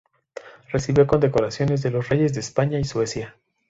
[0.71, 3.35] Recibió condecoraciones de los reyes de España y Suecia.